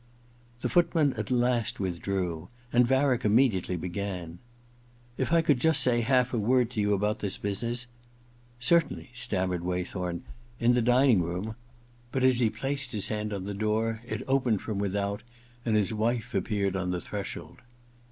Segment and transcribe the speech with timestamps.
[0.61, 4.39] The footman at last withdrew, and Varick immediately began:
[4.77, 4.85] *
[5.17, 7.85] If I could just say half a word to you about this business
[8.37, 10.23] '* Certainly,' stammered Waythorn;^
[10.57, 13.07] in the dining room * 74 THE OTHER TWO v But as he placed his
[13.09, 15.21] hand on the door it opened from without,
[15.63, 17.57] and his wife appeared on the threshold.